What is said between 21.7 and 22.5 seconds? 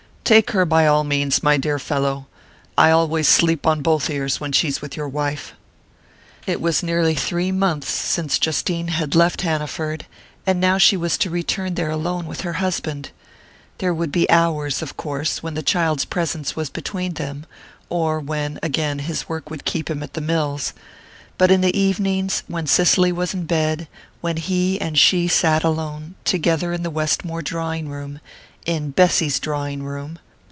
evenings,